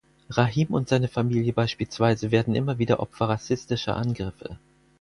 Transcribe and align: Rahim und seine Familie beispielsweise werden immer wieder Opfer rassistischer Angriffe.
Rahim 0.31 0.69
und 0.71 0.89
seine 0.89 1.07
Familie 1.07 1.53
beispielsweise 1.53 2.31
werden 2.31 2.55
immer 2.55 2.79
wieder 2.79 3.01
Opfer 3.01 3.29
rassistischer 3.29 3.95
Angriffe. 3.95 4.57